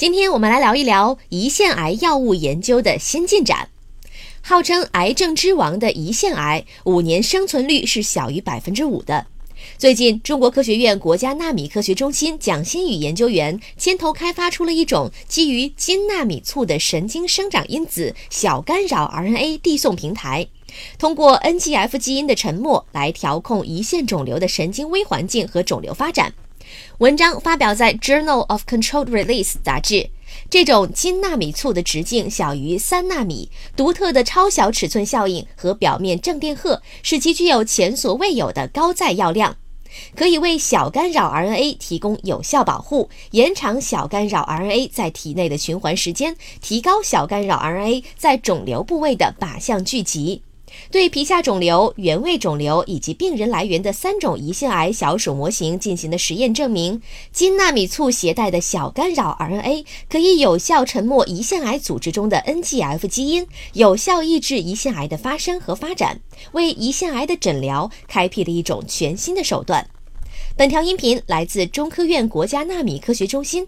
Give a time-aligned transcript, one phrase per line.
[0.00, 3.68] 今天我们来聊一聊胰腺癌药物研究的新进展。
[4.40, 9.26] 号称癌症之王的胰腺癌，五年生存率是小于百分之五的。
[9.76, 20.48] 最近，中国科学院国家纳米科学中心蒋新宇研究员牵头开发出了一种基于金纳米簇的神经生长因子小干扰 RNA 递送平台，
[20.98, 26.32] 通过 NGF 基因的沉默来调控胰腺肿瘤的神经微环境和肿瘤发展。
[26.98, 30.10] 文章发表在《Journal of Controlled Release》杂志。
[30.48, 39.56] 这种金纳米簇的直径小于三纳米，独特的超小尺寸效应和表面正电荷，使其具有前所未有的高载药量，
[40.14, 50.42] 可以为小干扰 RNA 提供有效保护，延长小干扰 RNA 在体内的循环时间，提高小干扰 RNA 在肿瘤部位的靶向聚集。
[50.90, 57.00] 对皮下肿瘤、原位肿瘤以及病人来源的三种胰腺癌小鼠模型进行的实验证明，
[57.32, 66.20] 金纳米簇携带的小干扰 RNA 可以有效沉没胰腺癌组织中的 NGF 基因，有效抑制胰腺癌的发生和发展，
[66.52, 69.88] 为胰腺癌的诊疗开辟了一种全新的手段。
[70.56, 73.66] 本条音频来自中科院国家纳米科学中心。